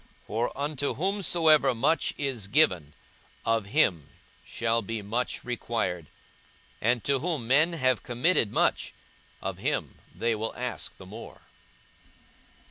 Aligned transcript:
For 0.25 0.51
unto 0.57 0.95
whomsoever 0.95 1.75
much 1.75 2.15
is 2.17 2.47
given, 2.47 2.95
of 3.45 3.67
him 3.67 4.09
shall 4.43 4.81
be 4.81 5.03
much 5.03 5.43
required: 5.43 6.07
and 6.81 7.03
to 7.03 7.19
whom 7.19 7.45
men 7.45 7.73
have 7.73 8.01
committed 8.01 8.51
much, 8.51 8.95
of 9.43 9.59
him 9.59 9.99
they 10.15 10.33
will 10.33 10.55
ask 10.55 10.97
the 10.97 11.05
more. 11.05 11.41